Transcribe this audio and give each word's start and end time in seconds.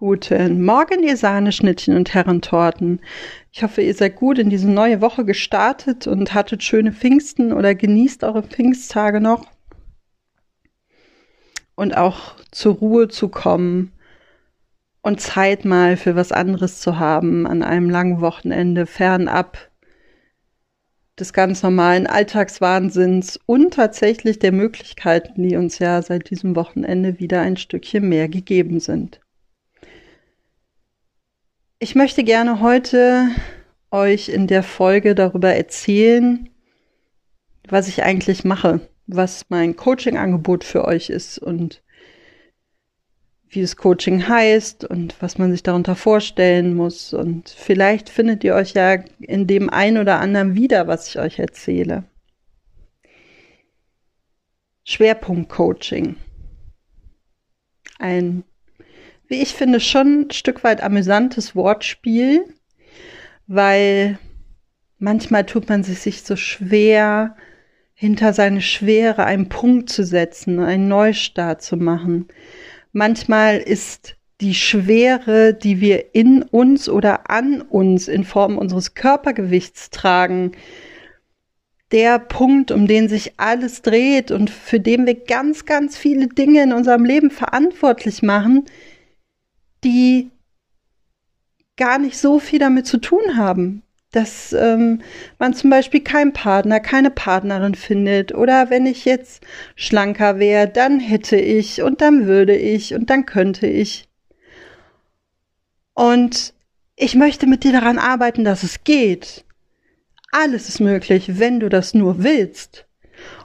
Guten 0.00 0.64
Morgen, 0.64 1.02
ihr 1.02 1.18
Sahneschnittchen 1.18 1.94
und 1.94 2.14
Herrentorten. 2.14 3.02
Ich 3.52 3.62
hoffe, 3.62 3.82
ihr 3.82 3.92
seid 3.92 4.16
gut 4.16 4.38
in 4.38 4.48
diese 4.48 4.70
neue 4.70 5.02
Woche 5.02 5.26
gestartet 5.26 6.06
und 6.06 6.32
hattet 6.32 6.62
schöne 6.62 6.92
Pfingsten 6.92 7.52
oder 7.52 7.74
genießt 7.74 8.24
eure 8.24 8.42
Pfingsttage 8.42 9.20
noch. 9.20 9.44
Und 11.74 11.94
auch 11.98 12.36
zur 12.50 12.76
Ruhe 12.76 13.08
zu 13.08 13.28
kommen 13.28 13.92
und 15.02 15.20
Zeit 15.20 15.66
mal 15.66 15.98
für 15.98 16.16
was 16.16 16.32
anderes 16.32 16.80
zu 16.80 16.98
haben 16.98 17.46
an 17.46 17.62
einem 17.62 17.90
langen 17.90 18.22
Wochenende, 18.22 18.86
fernab 18.86 19.58
des 21.18 21.34
ganz 21.34 21.62
normalen 21.62 22.06
Alltagswahnsinns 22.06 23.38
und 23.44 23.74
tatsächlich 23.74 24.38
der 24.38 24.52
Möglichkeiten, 24.52 25.42
die 25.46 25.56
uns 25.56 25.78
ja 25.78 26.00
seit 26.00 26.30
diesem 26.30 26.56
Wochenende 26.56 27.18
wieder 27.20 27.42
ein 27.42 27.58
Stückchen 27.58 28.08
mehr 28.08 28.30
gegeben 28.30 28.80
sind. 28.80 29.20
Ich 31.82 31.94
möchte 31.94 32.24
gerne 32.24 32.60
heute 32.60 33.30
euch 33.90 34.28
in 34.28 34.46
der 34.46 34.62
Folge 34.62 35.14
darüber 35.14 35.54
erzählen, 35.54 36.50
was 37.66 37.88
ich 37.88 38.02
eigentlich 38.02 38.44
mache, 38.44 38.86
was 39.06 39.46
mein 39.48 39.76
Coaching-Angebot 39.76 40.62
für 40.62 40.84
euch 40.84 41.08
ist 41.08 41.38
und 41.38 41.82
wie 43.48 43.62
das 43.62 43.78
Coaching 43.78 44.28
heißt 44.28 44.84
und 44.84 45.16
was 45.22 45.38
man 45.38 45.52
sich 45.52 45.62
darunter 45.62 45.96
vorstellen 45.96 46.74
muss. 46.74 47.14
Und 47.14 47.48
vielleicht 47.48 48.10
findet 48.10 48.44
ihr 48.44 48.56
euch 48.56 48.74
ja 48.74 49.02
in 49.18 49.46
dem 49.46 49.70
einen 49.70 49.96
oder 49.96 50.20
anderen 50.20 50.54
wieder, 50.56 50.86
was 50.86 51.08
ich 51.08 51.18
euch 51.18 51.38
erzähle. 51.38 52.04
Schwerpunkt 54.84 55.48
Coaching. 55.48 56.16
Ein 57.98 58.44
wie 59.30 59.40
ich 59.40 59.54
finde, 59.54 59.78
schon 59.78 60.22
ein 60.22 60.30
Stück 60.32 60.64
weit 60.64 60.82
amüsantes 60.82 61.54
Wortspiel, 61.54 62.44
weil 63.46 64.18
manchmal 64.98 65.46
tut 65.46 65.68
man 65.68 65.84
sich 65.84 66.22
so 66.22 66.34
schwer, 66.34 67.36
hinter 67.94 68.32
seine 68.32 68.60
Schwere 68.60 69.24
einen 69.24 69.48
Punkt 69.48 69.88
zu 69.88 70.04
setzen, 70.04 70.58
einen 70.58 70.88
Neustart 70.88 71.62
zu 71.62 71.76
machen. 71.76 72.26
Manchmal 72.92 73.58
ist 73.58 74.16
die 74.40 74.54
Schwere, 74.54 75.54
die 75.54 75.80
wir 75.80 76.14
in 76.14 76.42
uns 76.42 76.88
oder 76.88 77.30
an 77.30 77.60
uns 77.60 78.08
in 78.08 78.24
Form 78.24 78.58
unseres 78.58 78.94
Körpergewichts 78.94 79.90
tragen, 79.90 80.52
der 81.92 82.18
Punkt, 82.18 82.72
um 82.72 82.86
den 82.86 83.08
sich 83.08 83.38
alles 83.38 83.82
dreht 83.82 84.30
und 84.30 84.50
für 84.50 84.80
den 84.80 85.06
wir 85.06 85.14
ganz, 85.14 85.66
ganz 85.66 85.96
viele 85.96 86.26
Dinge 86.28 86.62
in 86.62 86.72
unserem 86.72 87.04
Leben 87.04 87.30
verantwortlich 87.30 88.22
machen, 88.22 88.64
die 89.84 90.30
gar 91.76 91.98
nicht 91.98 92.18
so 92.18 92.38
viel 92.38 92.58
damit 92.58 92.86
zu 92.86 92.98
tun 92.98 93.36
haben, 93.36 93.82
dass 94.12 94.52
ähm, 94.52 95.00
man 95.38 95.54
zum 95.54 95.70
Beispiel 95.70 96.00
keinen 96.00 96.32
Partner, 96.32 96.80
keine 96.80 97.10
Partnerin 97.10 97.74
findet 97.74 98.34
oder 98.34 98.70
wenn 98.70 98.86
ich 98.86 99.04
jetzt 99.04 99.44
schlanker 99.76 100.38
wäre, 100.38 100.68
dann 100.68 101.00
hätte 101.00 101.36
ich 101.36 101.82
und 101.82 102.00
dann 102.00 102.26
würde 102.26 102.56
ich 102.56 102.94
und 102.94 103.08
dann 103.08 103.24
könnte 103.24 103.66
ich. 103.66 104.08
Und 105.94 106.54
ich 106.96 107.14
möchte 107.14 107.46
mit 107.46 107.64
dir 107.64 107.72
daran 107.72 107.98
arbeiten, 107.98 108.44
dass 108.44 108.62
es 108.62 108.84
geht. 108.84 109.44
Alles 110.32 110.68
ist 110.68 110.80
möglich, 110.80 111.38
wenn 111.38 111.60
du 111.60 111.68
das 111.68 111.94
nur 111.94 112.22
willst. 112.22 112.86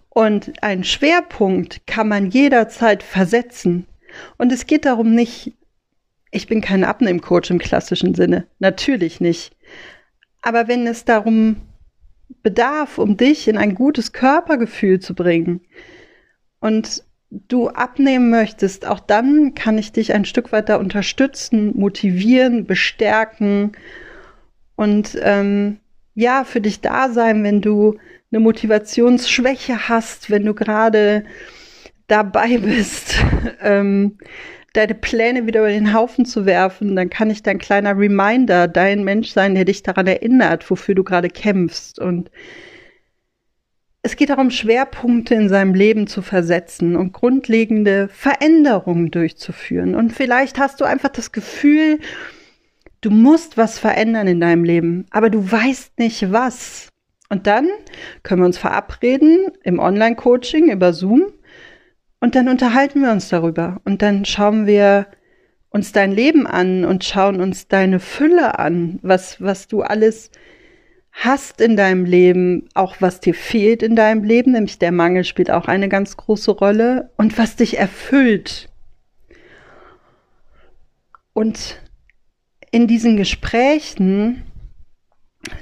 Und 0.09 0.63
einen 0.63 0.83
Schwerpunkt 0.83 1.85
kann 1.87 2.07
man 2.07 2.29
jederzeit 2.29 3.03
versetzen. 3.03 3.87
Und 4.37 4.51
es 4.51 4.65
geht 4.65 4.85
darum 4.85 5.13
nicht, 5.13 5.53
ich 6.35 6.47
bin 6.47 6.61
kein 6.61 6.83
Abnehmcoach 6.83 7.49
im 7.49 7.59
klassischen 7.59 8.13
Sinne, 8.13 8.47
natürlich 8.59 9.21
nicht. 9.21 9.55
Aber 10.41 10.67
wenn 10.67 10.85
es 10.85 11.05
darum 11.05 11.61
bedarf, 12.43 12.97
um 12.97 13.17
dich 13.17 13.47
in 13.47 13.57
ein 13.57 13.73
gutes 13.73 14.11
Körpergefühl 14.11 14.99
zu 14.99 15.15
bringen 15.15 15.61
und 16.59 17.03
du 17.29 17.69
abnehmen 17.69 18.29
möchtest, 18.29 18.85
auch 18.85 18.99
dann 18.99 19.55
kann 19.55 19.77
ich 19.77 19.91
dich 19.91 20.13
ein 20.13 20.25
Stück 20.25 20.51
weit 20.51 20.69
da 20.69 20.75
unterstützen, 20.75 21.71
motivieren, 21.75 22.65
bestärken 22.65 23.71
und 24.75 25.17
ähm, 25.21 25.77
ja, 26.13 26.43
für 26.43 26.61
dich 26.61 26.81
da 26.81 27.09
sein, 27.09 27.43
wenn 27.43 27.61
du 27.61 27.97
eine 28.31 28.39
Motivationsschwäche 28.41 29.89
hast, 29.89 30.29
wenn 30.29 30.45
du 30.45 30.53
gerade 30.53 31.25
dabei 32.07 32.57
bist, 32.61 33.15
ähm, 33.61 34.17
deine 34.75 34.95
Pläne 34.95 35.47
wieder 35.47 35.61
über 35.61 35.69
den 35.69 35.93
Haufen 35.93 36.25
zu 36.25 36.45
werfen, 36.45 36.95
dann 36.95 37.09
kann 37.09 37.29
ich 37.29 37.43
dein 37.43 37.59
kleiner 37.59 37.97
Reminder, 37.97 38.67
dein 38.67 39.03
Mensch 39.03 39.29
sein, 39.29 39.55
der 39.55 39.65
dich 39.65 39.83
daran 39.83 40.07
erinnert, 40.07 40.69
wofür 40.69 40.95
du 40.95 41.03
gerade 41.03 41.29
kämpfst. 41.29 41.99
Und 41.99 42.29
es 44.01 44.15
geht 44.15 44.29
darum, 44.29 44.51
Schwerpunkte 44.51 45.33
in 45.35 45.49
seinem 45.49 45.73
Leben 45.73 46.07
zu 46.07 46.21
versetzen 46.21 46.95
und 46.95 47.13
grundlegende 47.13 48.09
Veränderungen 48.09 49.11
durchzuführen. 49.11 49.95
Und 49.95 50.11
vielleicht 50.11 50.59
hast 50.59 50.81
du 50.81 50.85
einfach 50.85 51.09
das 51.09 51.31
Gefühl, 51.31 51.99
du 53.01 53.09
musst 53.09 53.57
was 53.57 53.79
verändern 53.79 54.27
in 54.27 54.39
deinem 54.39 54.63
Leben, 54.63 55.05
aber 55.09 55.29
du 55.29 55.51
weißt 55.51 55.97
nicht 55.99 56.31
was. 56.31 56.89
Und 57.29 57.47
dann 57.47 57.67
können 58.23 58.41
wir 58.41 58.45
uns 58.45 58.57
verabreden 58.57 59.51
im 59.63 59.79
Online-Coaching 59.79 60.69
über 60.69 60.93
Zoom 60.93 61.31
und 62.25 62.33
dann 62.33 62.49
unterhalten 62.49 63.03
wir 63.03 63.11
uns 63.11 63.29
darüber. 63.29 63.79
Und 63.85 64.01
dann 64.01 64.25
schauen 64.25 64.65
wir 64.65 65.05
uns 65.69 65.91
dein 65.91 66.11
Leben 66.11 66.47
an 66.47 66.83
und 66.83 67.03
schauen 67.03 67.39
uns 67.39 67.67
deine 67.67 67.99
Fülle 67.99 68.57
an, 68.57 68.97
was, 69.03 69.39
was 69.43 69.67
du 69.67 69.83
alles 69.83 70.31
hast 71.11 71.61
in 71.61 71.77
deinem 71.77 72.03
Leben, 72.03 72.67
auch 72.73 72.95
was 72.99 73.19
dir 73.19 73.35
fehlt 73.35 73.83
in 73.83 73.95
deinem 73.95 74.23
Leben, 74.23 74.53
nämlich 74.53 74.79
der 74.79 74.91
Mangel 74.91 75.23
spielt 75.23 75.51
auch 75.51 75.67
eine 75.67 75.87
ganz 75.87 76.17
große 76.17 76.49
Rolle. 76.49 77.11
Und 77.15 77.37
was 77.37 77.57
dich 77.57 77.77
erfüllt. 77.77 78.69
Und 81.33 81.79
in 82.71 82.87
diesen 82.87 83.17
Gesprächen 83.17 84.41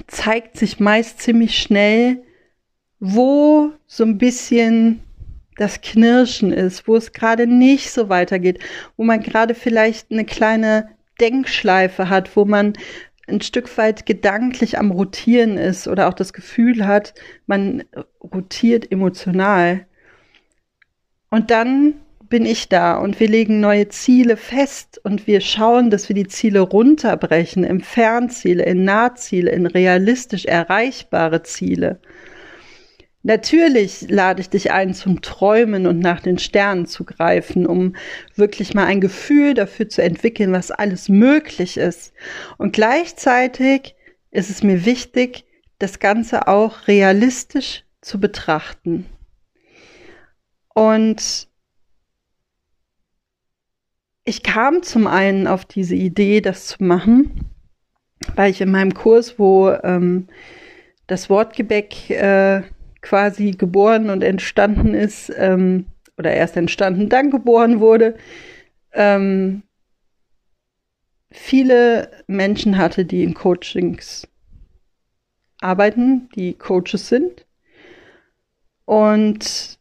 zeigt 0.06 0.56
sich 0.56 0.80
meist 0.80 1.20
ziemlich 1.20 1.58
schnell, 1.58 2.22
wo 3.00 3.72
so 3.86 4.04
ein 4.04 4.16
bisschen 4.16 5.03
das 5.56 5.80
Knirschen 5.80 6.52
ist, 6.52 6.88
wo 6.88 6.96
es 6.96 7.12
gerade 7.12 7.46
nicht 7.46 7.90
so 7.90 8.08
weitergeht, 8.08 8.58
wo 8.96 9.04
man 9.04 9.20
gerade 9.20 9.54
vielleicht 9.54 10.10
eine 10.10 10.24
kleine 10.24 10.90
Denkschleife 11.20 12.08
hat, 12.08 12.36
wo 12.36 12.44
man 12.44 12.74
ein 13.26 13.40
Stück 13.40 13.76
weit 13.78 14.04
gedanklich 14.06 14.78
am 14.78 14.90
Rotieren 14.90 15.56
ist 15.56 15.88
oder 15.88 16.08
auch 16.08 16.14
das 16.14 16.32
Gefühl 16.32 16.86
hat, 16.86 17.14
man 17.46 17.84
rotiert 18.22 18.90
emotional. 18.92 19.86
Und 21.30 21.50
dann 21.50 21.94
bin 22.28 22.46
ich 22.46 22.68
da 22.68 22.96
und 22.96 23.20
wir 23.20 23.28
legen 23.28 23.60
neue 23.60 23.88
Ziele 23.88 24.36
fest 24.36 25.00
und 25.04 25.26
wir 25.26 25.40
schauen, 25.40 25.90
dass 25.90 26.08
wir 26.08 26.14
die 26.14 26.26
Ziele 26.26 26.60
runterbrechen 26.60 27.64
in 27.64 27.80
Fernziele, 27.80 28.64
in 28.64 28.84
Nahziele, 28.84 29.50
in 29.50 29.66
realistisch 29.66 30.44
erreichbare 30.44 31.42
Ziele. 31.42 32.00
Natürlich 33.26 34.06
lade 34.10 34.42
ich 34.42 34.50
dich 34.50 34.70
ein 34.70 34.92
zum 34.92 35.22
Träumen 35.22 35.86
und 35.86 35.98
nach 35.98 36.20
den 36.20 36.38
Sternen 36.38 36.84
zu 36.84 37.04
greifen, 37.04 37.66
um 37.66 37.96
wirklich 38.36 38.74
mal 38.74 38.84
ein 38.84 39.00
Gefühl 39.00 39.54
dafür 39.54 39.88
zu 39.88 40.02
entwickeln, 40.02 40.52
was 40.52 40.70
alles 40.70 41.08
möglich 41.08 41.78
ist. 41.78 42.12
Und 42.58 42.74
gleichzeitig 42.74 43.96
ist 44.30 44.50
es 44.50 44.62
mir 44.62 44.84
wichtig, 44.84 45.46
das 45.78 46.00
Ganze 46.00 46.48
auch 46.48 46.86
realistisch 46.86 47.84
zu 48.02 48.20
betrachten. 48.20 49.06
Und 50.74 51.48
ich 54.24 54.42
kam 54.42 54.82
zum 54.82 55.06
einen 55.06 55.46
auf 55.46 55.64
diese 55.64 55.94
Idee, 55.94 56.42
das 56.42 56.66
zu 56.66 56.84
machen, 56.84 57.48
weil 58.34 58.50
ich 58.50 58.60
in 58.60 58.70
meinem 58.70 58.92
Kurs, 58.92 59.38
wo 59.38 59.70
ähm, 59.70 60.28
das 61.06 61.30
Wortgebäck 61.30 62.10
äh, 62.10 62.64
quasi 63.04 63.52
geboren 63.52 64.10
und 64.10 64.24
entstanden 64.24 64.94
ist, 64.94 65.30
ähm, 65.36 65.86
oder 66.16 66.32
erst 66.32 66.56
entstanden, 66.56 67.08
dann 67.08 67.30
geboren 67.30 67.78
wurde, 67.78 68.16
ähm, 68.92 69.62
viele 71.30 72.10
Menschen 72.26 72.78
hatte, 72.78 73.04
die 73.04 73.22
in 73.22 73.34
Coachings 73.34 74.26
arbeiten, 75.60 76.28
die 76.34 76.54
Coaches 76.54 77.08
sind. 77.08 77.46
Und 78.86 79.78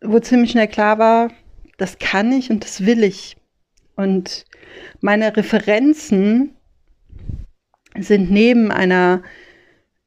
wo 0.00 0.18
ziemlich 0.20 0.52
schnell 0.52 0.68
klar 0.68 0.98
war, 0.98 1.30
das 1.76 1.98
kann 1.98 2.30
ich 2.32 2.50
und 2.50 2.62
das 2.64 2.86
will 2.86 3.02
ich. 3.02 3.36
Und 3.96 4.44
meine 5.00 5.36
Referenzen 5.36 6.54
sind 7.98 8.30
neben 8.30 8.70
einer 8.70 9.22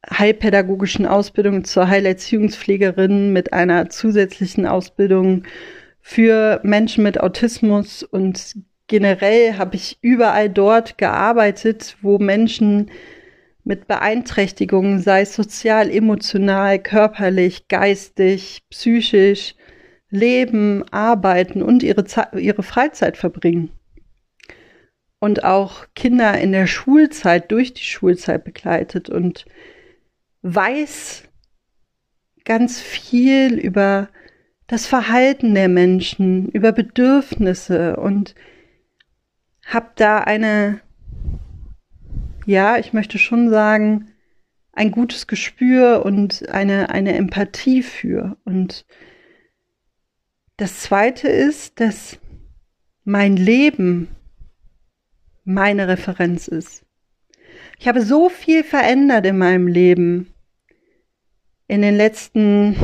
heilpädagogischen 0.10 1.06
Ausbildung 1.06 1.64
zur 1.64 1.88
Heilerziehungspflegerin 1.88 3.34
mit 3.34 3.54
einer 3.54 3.90
zusätzlichen 3.90 4.66
Ausbildung 4.66 5.44
für 6.02 6.62
Menschen 6.64 7.04
mit 7.04 7.20
Autismus 7.20 8.04
und 8.04 8.56
generell 8.88 9.58
habe 9.58 9.76
ich 9.76 9.98
überall 10.02 10.50
dort 10.50 10.98
gearbeitet, 10.98 11.98
wo 12.02 12.18
Menschen 12.18 12.90
mit 13.66 13.88
Beeinträchtigungen, 13.88 15.00
sei 15.00 15.22
es 15.22 15.36
sozial, 15.36 15.90
emotional, 15.92 16.80
körperlich, 16.80 17.68
geistig, 17.68 18.64
psychisch, 18.70 19.56
leben, 20.10 20.86
arbeiten 20.92 21.62
und 21.62 21.84
ihre, 21.84 22.06
ihre 22.38 22.64
Freizeit 22.64 23.18
verbringen. 23.18 23.72
Und 25.20 25.44
auch 25.44 25.88
Kinder 25.96 26.40
in 26.40 26.54
der 26.54 26.68
Schulzeit 26.68 27.52
durch 27.52 27.74
die 27.74 27.84
Schulzeit 27.84 28.46
begleitet 28.46 29.10
und 29.10 29.46
weiß 30.56 31.24
ganz 32.46 32.80
viel 32.80 33.60
über 33.60 34.10
das 34.68 34.86
Verhalten 34.86 35.56
der 35.56 35.70
Menschen, 35.70 36.50
über 36.50 36.72
Bedürfnisse 36.72 37.98
und 37.98 38.36
habe 39.66 39.92
da 39.96 40.20
eine, 40.20 40.82
ja, 42.46 42.78
ich 42.78 42.94
möchte 42.94 43.18
schon 43.18 43.50
sagen, 43.50 44.12
ein 44.74 44.92
gutes 44.92 45.28
Gespür 45.28 46.06
und 46.06 46.48
eine, 46.50 46.90
eine 46.90 47.16
Empathie 47.16 47.82
für. 47.82 48.38
Und 48.46 48.86
das 50.56 50.82
Zweite 50.82 51.28
ist, 51.28 51.80
dass 51.80 52.20
mein 53.04 53.36
Leben 53.36 54.10
meine 55.44 55.88
Referenz 55.88 56.48
ist. 56.48 56.86
Ich 57.80 57.88
habe 57.88 58.02
so 58.02 58.30
viel 58.30 58.64
verändert 58.64 59.26
in 59.26 59.38
meinem 59.38 59.68
Leben. 59.68 60.34
In 61.68 61.82
den 61.82 61.96
letzten 61.96 62.76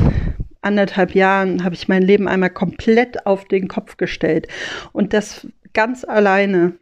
anderthalb 0.62 1.16
Jahren 1.16 1.64
habe 1.64 1.76
ich 1.76 1.88
mein 1.88 2.04
Leben 2.04 2.28
einmal 2.28 2.50
komplett 2.50 3.26
auf 3.26 3.46
den 3.46 3.68
Kopf 3.68 3.98
gestellt. 3.98 4.48
Und 4.92 5.14
das 5.14 5.48
ganz 5.74 6.04
alleine. 6.04 6.74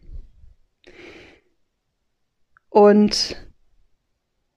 Und 2.69 3.35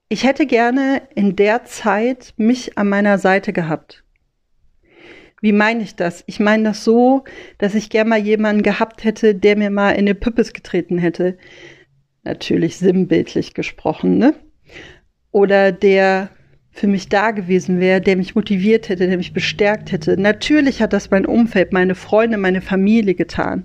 ich 0.09 0.23
hätte 0.23 0.45
gerne 0.45 1.07
in 1.15 1.35
der 1.35 1.65
Zeit 1.65 2.33
mich 2.37 2.77
an 2.77 2.89
meiner 2.89 3.17
Seite 3.17 3.53
gehabt. 3.53 4.03
Wie 5.41 5.51
meine 5.51 5.83
ich 5.83 5.95
das? 5.95 6.23
Ich 6.27 6.39
meine 6.39 6.63
das 6.63 6.83
so, 6.83 7.23
dass 7.57 7.75
ich 7.75 7.89
gerne 7.89 8.09
mal 8.09 8.19
jemanden 8.19 8.63
gehabt 8.63 9.03
hätte, 9.03 9.35
der 9.35 9.57
mir 9.57 9.69
mal 9.69 9.91
in 9.91 10.05
die 10.05 10.13
Püppes 10.13 10.53
getreten 10.53 10.97
hätte. 10.97 11.37
Natürlich 12.23 12.77
sinnbildlich 12.77 13.53
gesprochen, 13.53 14.17
ne? 14.17 14.33
Oder 15.31 15.71
der 15.71 16.29
für 16.75 16.87
mich 16.87 17.07
da 17.07 17.31
gewesen 17.31 17.79
wäre, 17.79 18.01
der 18.01 18.17
mich 18.17 18.35
motiviert 18.35 18.89
hätte, 18.89 19.07
der 19.07 19.15
mich 19.15 19.31
bestärkt 19.31 19.93
hätte. 19.93 20.19
Natürlich 20.19 20.81
hat 20.81 20.91
das 20.91 21.09
mein 21.09 21.25
Umfeld, 21.25 21.71
meine 21.71 21.95
Freunde, 21.95 22.37
meine 22.37 22.59
Familie 22.59 23.15
getan. 23.15 23.63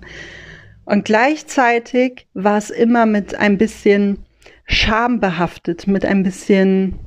Und 0.85 1.03
gleichzeitig 1.03 2.27
war 2.33 2.57
es 2.57 2.69
immer 2.69 3.05
mit 3.05 3.35
ein 3.35 3.57
bisschen 3.57 4.19
Scham 4.63 5.19
behaftet, 5.19 5.87
mit 5.87 6.05
ein 6.05 6.23
bisschen, 6.23 6.99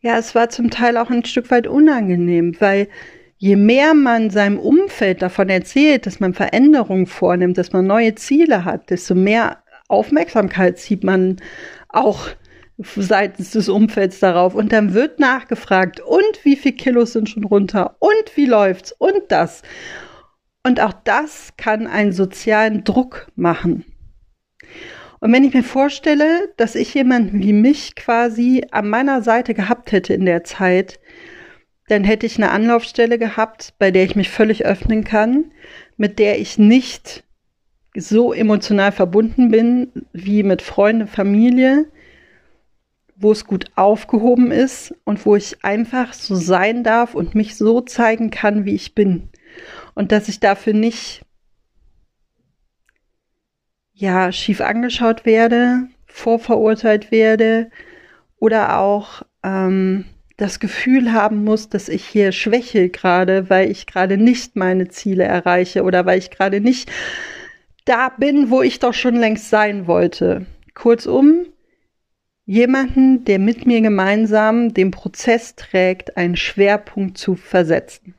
ja, 0.00 0.16
es 0.16 0.34
war 0.34 0.48
zum 0.48 0.70
Teil 0.70 0.96
auch 0.96 1.10
ein 1.10 1.26
Stück 1.26 1.50
weit 1.50 1.66
unangenehm, 1.66 2.56
weil 2.60 2.88
je 3.36 3.56
mehr 3.56 3.92
man 3.92 4.30
seinem 4.30 4.58
Umfeld 4.58 5.20
davon 5.20 5.50
erzählt, 5.50 6.06
dass 6.06 6.20
man 6.20 6.32
Veränderungen 6.32 7.06
vornimmt, 7.06 7.58
dass 7.58 7.74
man 7.74 7.86
neue 7.86 8.14
Ziele 8.14 8.64
hat, 8.64 8.88
desto 8.88 9.14
mehr 9.14 9.62
Aufmerksamkeit 9.88 10.78
zieht 10.78 11.04
man 11.04 11.36
auch 11.90 12.28
seitens 12.78 13.50
des 13.50 13.68
Umfelds 13.68 14.20
darauf. 14.20 14.54
Und 14.54 14.72
dann 14.72 14.94
wird 14.94 15.18
nachgefragt, 15.18 16.00
und 16.00 16.44
wie 16.44 16.56
viel 16.56 16.72
Kilos 16.72 17.12
sind 17.12 17.28
schon 17.28 17.44
runter? 17.44 17.96
Und 17.98 18.36
wie 18.36 18.46
läuft's? 18.46 18.92
Und 18.92 19.22
das. 19.28 19.62
Und 20.64 20.80
auch 20.80 20.92
das 20.92 21.54
kann 21.56 21.86
einen 21.86 22.12
sozialen 22.12 22.84
Druck 22.84 23.30
machen. 23.34 23.84
Und 25.20 25.32
wenn 25.32 25.44
ich 25.44 25.54
mir 25.54 25.64
vorstelle, 25.64 26.52
dass 26.56 26.74
ich 26.74 26.94
jemanden 26.94 27.42
wie 27.42 27.52
mich 27.52 27.96
quasi 27.96 28.64
an 28.70 28.88
meiner 28.88 29.22
Seite 29.22 29.54
gehabt 29.54 29.90
hätte 29.90 30.14
in 30.14 30.26
der 30.26 30.44
Zeit, 30.44 31.00
dann 31.88 32.04
hätte 32.04 32.26
ich 32.26 32.36
eine 32.36 32.50
Anlaufstelle 32.50 33.18
gehabt, 33.18 33.74
bei 33.78 33.90
der 33.90 34.04
ich 34.04 34.14
mich 34.14 34.28
völlig 34.28 34.64
öffnen 34.64 35.04
kann, 35.04 35.52
mit 35.96 36.18
der 36.18 36.38
ich 36.38 36.58
nicht 36.58 37.24
so 37.96 38.32
emotional 38.32 38.92
verbunden 38.92 39.50
bin 39.50 39.90
wie 40.12 40.42
mit 40.42 40.62
Freunden, 40.62 41.08
Familie, 41.08 41.86
wo 43.20 43.32
es 43.32 43.44
gut 43.44 43.66
aufgehoben 43.74 44.52
ist 44.52 44.94
und 45.04 45.26
wo 45.26 45.34
ich 45.34 45.64
einfach 45.64 46.12
so 46.12 46.36
sein 46.36 46.84
darf 46.84 47.14
und 47.14 47.34
mich 47.34 47.56
so 47.56 47.80
zeigen 47.80 48.30
kann, 48.30 48.64
wie 48.64 48.74
ich 48.74 48.94
bin. 48.94 49.28
Und 49.94 50.12
dass 50.12 50.28
ich 50.28 50.38
dafür 50.38 50.72
nicht 50.72 51.22
ja, 53.92 54.30
schief 54.30 54.60
angeschaut 54.60 55.26
werde, 55.26 55.88
vorverurteilt 56.06 57.10
werde 57.10 57.70
oder 58.38 58.78
auch 58.78 59.22
ähm, 59.42 60.04
das 60.36 60.60
Gefühl 60.60 61.12
haben 61.12 61.42
muss, 61.42 61.68
dass 61.68 61.88
ich 61.88 62.04
hier 62.04 62.30
schwäche 62.30 62.90
gerade, 62.90 63.50
weil 63.50 63.68
ich 63.68 63.86
gerade 63.86 64.16
nicht 64.16 64.54
meine 64.54 64.86
Ziele 64.86 65.24
erreiche 65.24 65.82
oder 65.82 66.06
weil 66.06 66.18
ich 66.18 66.30
gerade 66.30 66.60
nicht 66.60 66.92
da 67.84 68.10
bin, 68.10 68.50
wo 68.50 68.62
ich 68.62 68.78
doch 68.78 68.94
schon 68.94 69.16
längst 69.16 69.50
sein 69.50 69.88
wollte. 69.88 70.46
Kurzum, 70.74 71.46
jemanden, 72.48 73.26
der 73.26 73.38
mit 73.38 73.66
mir 73.66 73.82
gemeinsam 73.82 74.72
den 74.72 74.90
Prozess 74.90 75.54
trägt, 75.54 76.16
einen 76.16 76.34
Schwerpunkt 76.34 77.18
zu 77.18 77.34
versetzen. 77.34 78.14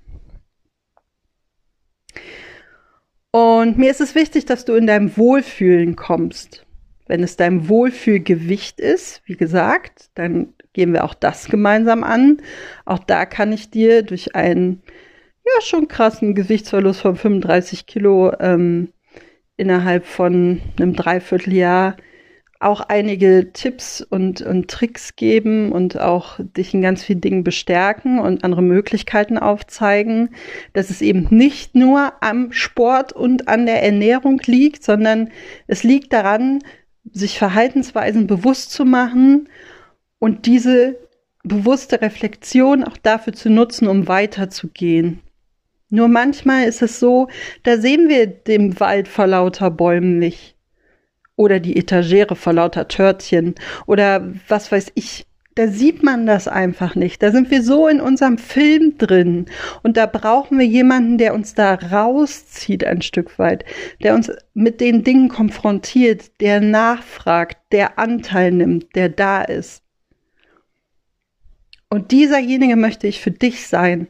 Und 3.32 3.80
mir 3.80 3.90
ist 3.90 4.02
es 4.02 4.14
wichtig, 4.14 4.46
dass 4.46 4.66
du 4.66 4.76
in 4.76 4.86
deinem 4.86 5.18
Wohlfühlen 5.18 5.96
kommst. 5.96 6.64
Wenn 7.08 7.24
es 7.24 7.38
dein 7.38 7.70
Wohlfühlgewicht 7.70 8.80
ist, 8.80 9.24
wie 9.26 9.36
gesagt, 9.36 10.12
dann 10.14 10.54
gehen 10.74 10.94
wir 10.94 11.06
auch 11.06 11.16
das 11.16 11.48
gemeinsam 11.48 12.04
an. 12.04 12.38
Auch 12.86 13.00
da 13.00 13.26
kann 13.26 13.52
ich 13.52 13.72
dir 13.72 14.04
durch 14.04 14.36
einen 14.36 14.84
ja 15.44 15.60
schon 15.62 15.88
krassen 15.88 16.36
Gewichtsverlust 16.36 17.02
von 17.02 17.16
35 17.16 17.88
Kilo 17.88 18.32
ähm, 18.40 18.94
innerhalb 19.58 20.06
von 20.06 20.62
einem 20.78 20.94
Dreivierteljahr 20.94 21.98
auch 22.60 22.82
einige 22.82 23.54
Tipps 23.54 24.02
und, 24.02 24.42
und 24.42 24.70
Tricks 24.70 25.16
geben 25.16 25.72
und 25.72 26.00
auch 26.00 26.40
dich 26.42 26.74
in 26.74 26.82
ganz 26.82 27.04
vielen 27.04 27.22
Dingen 27.22 27.44
bestärken 27.46 28.20
und 28.20 28.44
andere 28.44 28.62
Möglichkeiten 28.62 29.38
aufzeigen, 29.38 30.32
dass 30.74 30.90
es 30.90 31.02
eben 31.02 31.28
nicht 31.30 31.76
nur 31.76 32.12
am 32.20 32.52
Sport 32.52 33.14
und 33.14 33.48
an 33.48 33.66
der 33.66 33.82
Ernährung 33.82 34.42
liegt, 34.46 34.84
sondern 34.84 35.30
es 35.68 35.84
liegt 35.84 36.12
daran, 36.12 36.60
sich 37.12 37.38
Verhaltensweisen 37.38 38.28
bewusst 38.28 38.72
zu 38.72 38.84
machen 38.84 39.48
und 40.20 40.46
diese 40.46 40.98
bewusste 41.44 42.02
Reflexion 42.02 42.84
auch 42.84 42.98
dafür 42.98 43.32
zu 43.32 43.50
nutzen, 43.50 43.88
um 43.88 44.10
weiterzugehen. 44.10 45.22
Nur 45.90 46.10
manchmal 46.10 46.66
ist 46.66 46.82
es 46.82 47.00
so, 47.00 47.30
da 47.64 47.78
sehen 47.78 48.10
wir 48.10 48.28
den 48.28 48.82
Wald 48.82 49.08
vor 49.08 49.28
lauter 49.28 49.72
Bäumen 49.72 50.20
nicht 50.20 50.59
oder 51.40 51.62
die 51.62 51.78
Etagere 51.78 52.36
vor 52.36 52.52
lauter 52.52 52.90
Törtchen 52.90 53.56
oder 53.88 54.28
was 54.50 54.74
weiß 54.74 54.92
ich. 54.96 55.26
Da 55.56 55.68
sieht 55.68 56.04
man 56.04 56.26
das 56.26 56.50
einfach 56.50 56.96
nicht. 56.96 57.24
Da 57.24 57.32
sind 57.32 57.50
wir 57.50 57.64
so 57.64 57.88
in 57.88 58.02
unserem 58.02 58.38
Film 58.38 58.98
drin. 58.98 59.46
Und 59.82 59.96
da 59.96 60.06
brauchen 60.06 60.60
wir 60.60 60.66
jemanden, 60.66 61.18
der 61.18 61.34
uns 61.34 61.54
da 61.54 61.76
rauszieht 61.76 62.84
ein 62.84 63.02
Stück 63.02 63.40
weit, 63.40 63.64
der 64.04 64.16
uns 64.16 64.30
mit 64.54 64.82
den 64.82 65.06
Dingen 65.06 65.30
konfrontiert, 65.30 66.42
der 66.42 66.60
nachfragt, 66.60 67.58
der 67.72 67.98
Anteil 67.98 68.52
nimmt, 68.52 68.94
der 68.96 69.08
da 69.08 69.42
ist. 69.42 69.82
Und 71.90 72.12
dieserjenige 72.12 72.76
möchte 72.76 73.08
ich 73.08 73.22
für 73.22 73.32
dich 73.32 73.66
sein. 73.68 74.08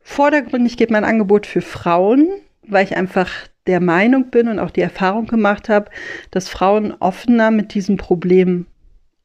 Vordergründig 0.00 0.76
geht 0.76 0.90
mein 0.90 1.04
Angebot 1.04 1.46
für 1.46 1.62
Frauen, 1.62 2.28
weil 2.62 2.84
ich 2.84 2.96
einfach 2.96 3.30
der 3.66 3.80
Meinung 3.80 4.30
bin 4.30 4.48
und 4.48 4.58
auch 4.58 4.70
die 4.70 4.80
Erfahrung 4.80 5.26
gemacht 5.26 5.68
habe, 5.68 5.90
dass 6.30 6.48
Frauen 6.48 6.92
offener 7.00 7.50
mit 7.50 7.74
diesem 7.74 7.96
Problem 7.96 8.66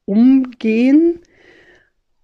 umgehen 0.04 1.20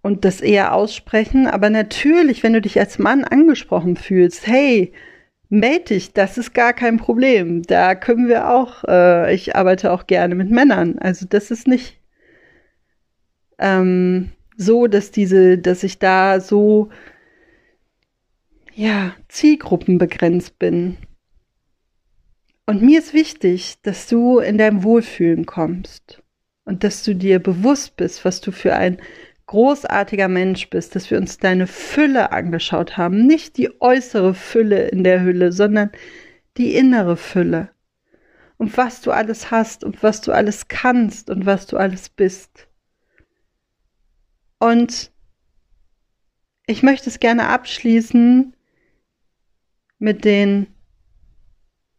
und 0.02 0.24
das 0.24 0.40
eher 0.40 0.74
aussprechen. 0.74 1.46
Aber 1.46 1.70
natürlich, 1.70 2.42
wenn 2.42 2.52
du 2.52 2.60
dich 2.60 2.78
als 2.78 2.98
Mann 2.98 3.24
angesprochen 3.24 3.96
fühlst, 3.96 4.46
hey, 4.46 4.92
melde 5.48 5.94
dich, 5.94 6.12
das 6.12 6.38
ist 6.38 6.54
gar 6.54 6.72
kein 6.72 6.98
Problem. 6.98 7.62
Da 7.62 7.94
können 7.94 8.28
wir 8.28 8.50
auch, 8.50 8.84
äh, 8.84 9.34
ich 9.34 9.56
arbeite 9.56 9.92
auch 9.92 10.06
gerne 10.06 10.34
mit 10.34 10.50
Männern. 10.50 10.98
Also 10.98 11.26
das 11.28 11.50
ist 11.50 11.66
nicht 11.66 12.00
ähm, 13.58 14.32
so, 14.56 14.86
dass 14.86 15.10
diese, 15.10 15.58
dass 15.58 15.82
ich 15.84 15.98
da 15.98 16.40
so 16.40 16.90
ja, 18.74 19.14
zielgruppenbegrenzt 19.28 20.58
bin. 20.58 20.96
Und 22.68 22.82
mir 22.82 22.98
ist 22.98 23.14
wichtig, 23.14 23.80
dass 23.80 24.08
du 24.08 24.40
in 24.40 24.58
deinem 24.58 24.82
Wohlfühlen 24.82 25.46
kommst 25.46 26.22
und 26.66 26.84
dass 26.84 27.02
du 27.02 27.14
dir 27.14 27.38
bewusst 27.38 27.96
bist, 27.96 28.26
was 28.26 28.42
du 28.42 28.52
für 28.52 28.74
ein 28.74 29.00
großartiger 29.46 30.28
Mensch 30.28 30.68
bist, 30.68 30.94
dass 30.94 31.10
wir 31.10 31.16
uns 31.16 31.38
deine 31.38 31.66
Fülle 31.66 32.30
angeschaut 32.30 32.98
haben. 32.98 33.26
Nicht 33.26 33.56
die 33.56 33.80
äußere 33.80 34.34
Fülle 34.34 34.88
in 34.88 35.02
der 35.02 35.22
Hülle, 35.22 35.50
sondern 35.50 35.90
die 36.58 36.74
innere 36.74 37.16
Fülle. 37.16 37.70
Und 38.58 38.76
was 38.76 39.00
du 39.00 39.12
alles 39.12 39.50
hast 39.50 39.82
und 39.82 40.02
was 40.02 40.20
du 40.20 40.32
alles 40.32 40.68
kannst 40.68 41.30
und 41.30 41.46
was 41.46 41.66
du 41.68 41.78
alles 41.78 42.10
bist. 42.10 42.68
Und 44.58 45.10
ich 46.66 46.82
möchte 46.82 47.08
es 47.08 47.18
gerne 47.18 47.48
abschließen 47.48 48.54
mit 49.98 50.26
den 50.26 50.66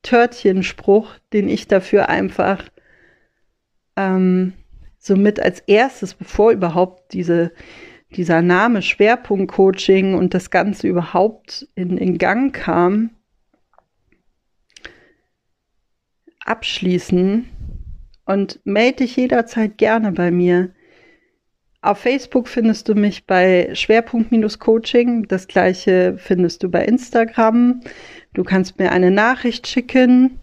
Törtchenspruch, 0.10 1.20
den 1.34 1.48
ich 1.48 1.68
dafür 1.68 2.10
einfach 2.10 2.64
ähm, 3.96 4.54
somit 4.98 5.40
als 5.40 5.60
erstes, 5.60 6.16
bevor 6.16 6.52
überhaupt 6.52 7.14
diese, 7.14 7.52
dieser 8.16 8.42
Name 8.42 8.82
Schwerpunkt 8.82 9.52
Coaching 9.52 10.16
und 10.16 10.34
das 10.34 10.50
Ganze 10.50 10.88
überhaupt 10.88 11.68
in, 11.76 12.00
in 12.00 12.18
Gang 12.18 12.56
kam, 12.56 13.12
abschließen 16.40 17.48
und 18.26 18.62
melde 18.64 19.04
dich 19.04 19.16
jederzeit 19.16 19.78
gerne 19.78 20.12
bei 20.12 20.32
mir. 20.32 20.72
Auf 21.82 22.00
Facebook 22.00 22.50
findest 22.50 22.90
du 22.90 22.96
mich 22.96 23.26
bei 23.26 23.70
Schwerpunkt-Coaching. 23.74 25.28
Das 25.28 25.48
gleiche 25.48 26.18
findest 26.18 26.64
du 26.64 26.70
bei 26.70 26.84
Instagram. 26.84 27.82
Du 28.34 28.44
kannst 28.44 28.80
mir 28.80 28.92
eine 28.92 29.12
Nachricht 29.12 29.66
schicken. 29.66 30.42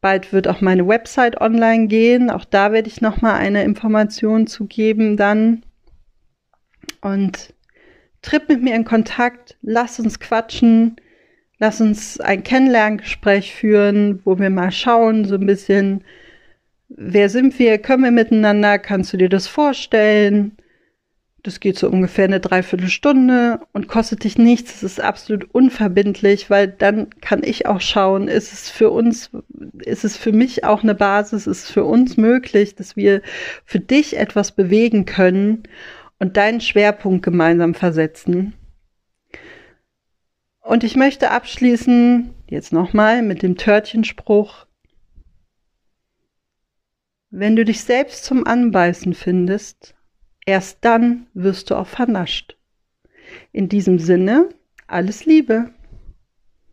Bald 0.00 0.32
wird 0.32 0.48
auch 0.48 0.60
meine 0.60 0.86
Website 0.88 1.40
online 1.40 1.86
gehen. 1.86 2.30
Auch 2.30 2.44
da 2.44 2.72
werde 2.72 2.88
ich 2.88 3.00
nochmal 3.00 3.34
eine 3.34 3.62
Information 3.62 4.48
zu 4.48 4.66
geben 4.66 5.16
dann. 5.16 5.62
Und 7.00 7.54
tritt 8.22 8.48
mit 8.48 8.60
mir 8.60 8.74
in 8.74 8.84
Kontakt. 8.84 9.56
Lass 9.62 10.00
uns 10.00 10.18
quatschen. 10.18 10.96
Lass 11.58 11.80
uns 11.80 12.18
ein 12.20 12.42
Kennenlerngespräch 12.42 13.54
führen, 13.54 14.20
wo 14.24 14.38
wir 14.38 14.50
mal 14.50 14.72
schauen, 14.72 15.24
so 15.24 15.36
ein 15.36 15.46
bisschen, 15.46 16.04
wer 16.96 17.28
sind 17.28 17.58
wir, 17.58 17.78
können 17.78 18.04
wir 18.04 18.10
miteinander, 18.10 18.78
kannst 18.78 19.12
du 19.12 19.16
dir 19.16 19.28
das 19.28 19.46
vorstellen? 19.46 20.56
Das 21.42 21.60
geht 21.60 21.78
so 21.78 21.88
ungefähr 21.88 22.24
eine 22.24 22.40
Dreiviertelstunde 22.40 23.60
und 23.72 23.86
kostet 23.86 24.24
dich 24.24 24.36
nichts. 24.36 24.76
Es 24.76 24.82
ist 24.82 25.00
absolut 25.00 25.54
unverbindlich, 25.54 26.50
weil 26.50 26.66
dann 26.66 27.10
kann 27.20 27.44
ich 27.44 27.66
auch 27.66 27.80
schauen, 27.80 28.26
ist 28.26 28.52
es 28.52 28.68
für 28.68 28.90
uns, 28.90 29.30
ist 29.78 30.04
es 30.04 30.16
für 30.16 30.32
mich 30.32 30.64
auch 30.64 30.82
eine 30.82 30.96
Basis, 30.96 31.46
ist 31.46 31.64
es 31.64 31.70
für 31.70 31.84
uns 31.84 32.16
möglich, 32.16 32.74
dass 32.74 32.96
wir 32.96 33.22
für 33.64 33.78
dich 33.78 34.16
etwas 34.16 34.50
bewegen 34.52 35.04
können 35.04 35.62
und 36.18 36.36
deinen 36.36 36.60
Schwerpunkt 36.60 37.24
gemeinsam 37.24 37.74
versetzen. 37.74 38.54
Und 40.62 40.82
ich 40.82 40.96
möchte 40.96 41.30
abschließen, 41.30 42.34
jetzt 42.48 42.72
nochmal 42.72 43.22
mit 43.22 43.42
dem 43.42 43.56
Törtchenspruch. 43.56 44.65
Wenn 47.38 47.54
du 47.54 47.66
dich 47.66 47.82
selbst 47.82 48.24
zum 48.24 48.46
Anbeißen 48.46 49.12
findest, 49.12 49.94
Erst 50.48 50.78
dann 50.82 51.26
wirst 51.34 51.70
du 51.70 51.74
auch 51.74 51.88
vernascht. 51.88 52.56
In 53.52 53.68
diesem 53.68 53.98
Sinne, 53.98 54.48
alles 54.86 55.26
Liebe. 55.26 55.70